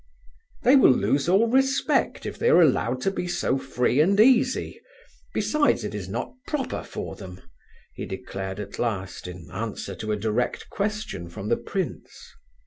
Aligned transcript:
"They 0.63 0.75
will 0.75 0.89
lose 0.93 1.29
all 1.29 1.45
respect 1.47 2.25
if 2.25 2.39
they 2.39 2.49
are 2.49 2.59
allowed 2.59 3.01
to 3.01 3.11
be 3.11 3.27
so 3.27 3.59
free 3.59 4.01
and 4.01 4.19
easy; 4.19 4.81
besides 5.31 5.83
it 5.83 5.93
is 5.93 6.09
not 6.09 6.33
proper 6.47 6.81
for 6.81 7.15
them," 7.15 7.39
he 7.93 8.07
declared 8.07 8.59
at 8.59 8.79
last, 8.79 9.27
in 9.27 9.51
answer 9.51 9.93
to 9.97 10.11
a 10.11 10.17
direct 10.17 10.69
question 10.71 11.29
from 11.29 11.49
the 11.49 11.57
prince. 11.57 12.33